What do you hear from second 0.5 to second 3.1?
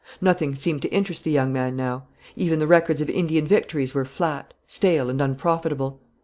seemed to interest the young man now. Even the records of